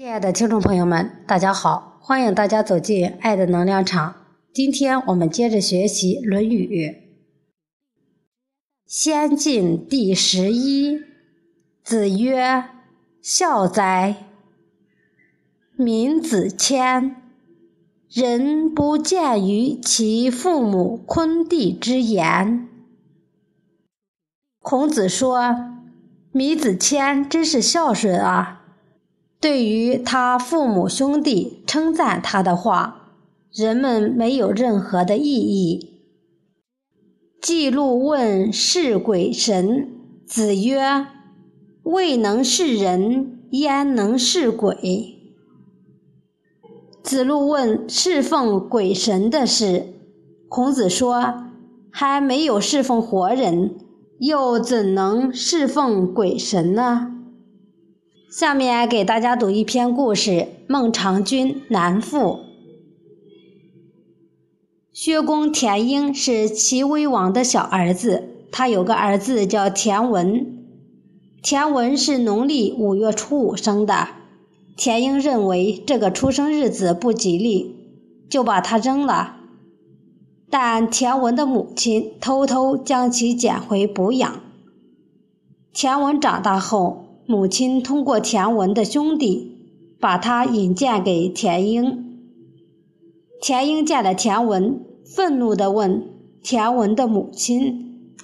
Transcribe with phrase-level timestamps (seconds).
[0.00, 1.98] 亲爱的听众朋友们，大家好！
[2.00, 4.14] 欢迎大家走进爱的能量场。
[4.50, 6.88] 今天我们接着学习《论语》，
[8.86, 10.98] 先进第十一。
[11.84, 12.64] 子曰
[13.20, 14.24] ：“孝哉！
[15.76, 17.16] 闵子骞，
[18.08, 22.66] 人不见于其父母昆弟之言。”
[24.64, 25.74] 孔子说
[26.32, 28.56] ：“闵子骞真是孝顺啊！”
[29.40, 33.12] 对于他父母兄弟称赞他的话，
[33.52, 36.02] 人们没有任何的异议。
[37.40, 39.88] 记录问是鬼神，
[40.26, 41.06] 子曰
[41.84, 45.16] ：“未能是人，焉能是鬼？”
[47.02, 49.86] 子路问侍奉鬼神的事，
[50.50, 51.46] 孔子说
[51.90, 53.74] ：“还没有侍奉活人，
[54.18, 57.09] 又怎能侍奉鬼神呢？”
[58.30, 60.30] 下面给大家读一篇故事：
[60.68, 62.18] 《孟尝君南父》。
[64.92, 70.64] 薛公田婴是齐威王的小儿子，他有个儿子叫田文。
[71.42, 74.06] 田文是农历五月初五生的，
[74.76, 77.74] 田婴认为这个出生日子不吉利，
[78.30, 79.38] 就把他扔了。
[80.48, 84.40] 但田文的母亲偷偷将其捡回补养。
[85.72, 87.09] 田文长大后。
[87.30, 89.56] 母亲通过田文的兄弟，
[90.00, 92.18] 把他引荐给田英。
[93.40, 96.08] 田英见了田文，愤怒地问
[96.42, 98.16] 田文的母亲：“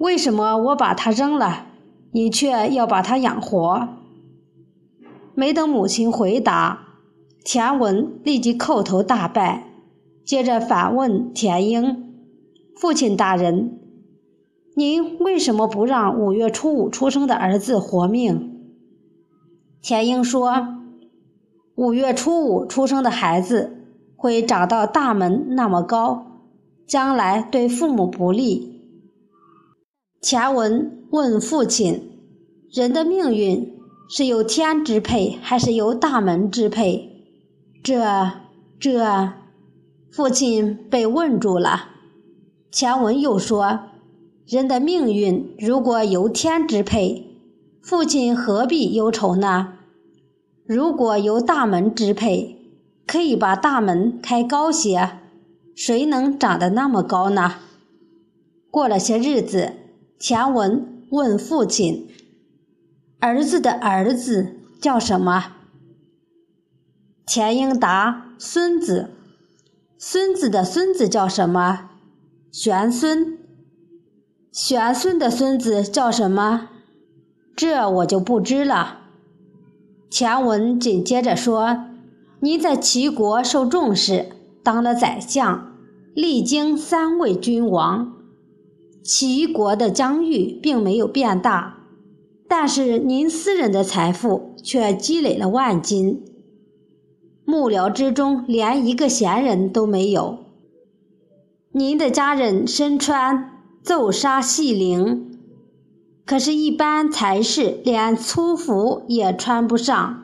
[0.00, 1.68] 为什么我把他扔了，
[2.10, 3.88] 你却要把他养活？”
[5.36, 6.80] 没等母亲回答，
[7.44, 9.68] 田文立即叩头大拜，
[10.24, 12.12] 接着反问田英
[12.74, 13.78] ：“父亲大人。”
[14.74, 18.70] 您为什么不让五月初五出生的儿子活命？
[19.82, 20.78] 田英说
[21.76, 23.76] ：“五月初五出生的孩子
[24.16, 26.24] 会长到大门那么高，
[26.86, 28.80] 将来对父母不利。”
[30.22, 32.10] 钱文问父亲
[32.72, 37.10] ：“人的命运是由天支配，还是由大门支配？”
[37.84, 38.00] 这
[38.80, 39.32] 这，
[40.10, 41.90] 父亲被问住了。
[42.70, 43.91] 钱文又说。
[44.46, 47.38] 人的命运如果由天支配，
[47.80, 49.74] 父亲何必忧愁呢？
[50.66, 52.58] 如果由大门支配，
[53.06, 55.18] 可以把大门开高些，
[55.76, 57.54] 谁能长得那么高呢？
[58.70, 59.72] 过了些日子，
[60.18, 62.08] 钱文问父亲
[63.20, 65.52] ：“儿子的儿子叫什么？”
[67.26, 69.10] 钱英答：“孙子。”
[69.96, 71.90] 孙子的孙子叫什么？
[72.50, 73.38] 玄孙。
[74.52, 76.68] 玄孙的孙子叫什么？
[77.56, 78.98] 这我就不知了。
[80.10, 81.86] 前文紧接着说
[82.40, 84.26] ：“您在齐国受重视，
[84.62, 85.72] 当了宰相，
[86.14, 88.12] 历经三位君王，
[89.02, 91.78] 齐国的疆域并没有变大，
[92.46, 96.22] 但是您私人的财富却积累了万金。
[97.46, 100.40] 幕僚之中连一个闲人都没有。
[101.72, 103.48] 您的家人身穿。”
[103.82, 105.22] 奏杀细绫，
[106.24, 110.22] 可是，一般才士连粗服也穿不上。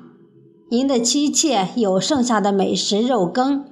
[0.71, 3.65] 您的妻妾有剩下的美食肉羹，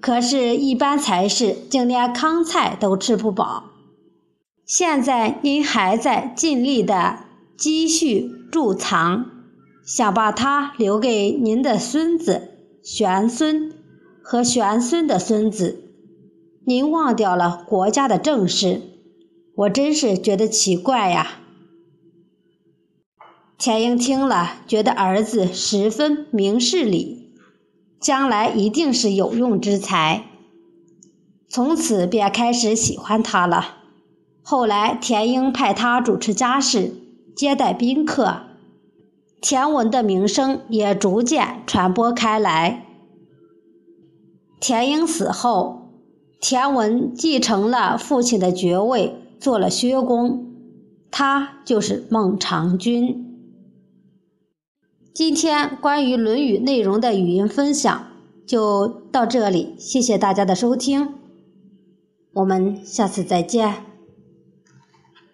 [0.00, 3.64] 可是，一般才士竟连糠菜都吃不饱。
[4.64, 7.18] 现在您还在尽力的
[7.56, 9.26] 积蓄贮藏，
[9.84, 12.50] 想把它留给您的孙子
[12.82, 13.72] 玄孙
[14.22, 15.85] 和玄孙的孙子。
[16.68, 18.82] 您忘掉了国家的政事，
[19.54, 21.38] 我真是觉得奇怪呀。
[23.56, 27.30] 田英听了，觉得儿子十分明事理，
[28.00, 30.24] 将来一定是有用之才，
[31.48, 33.76] 从此便开始喜欢他了。
[34.42, 36.96] 后来，田英派他主持家事，
[37.36, 38.40] 接待宾客，
[39.40, 42.84] 田文的名声也逐渐传播开来。
[44.58, 45.85] 田英死后。
[46.40, 50.46] 田文继承了父亲的爵位，做了薛公，
[51.10, 53.24] 他就是孟尝君。
[55.14, 58.06] 今天关于《论语》内容的语音分享
[58.46, 61.14] 就到这里，谢谢大家的收听，
[62.34, 63.85] 我们下次再见。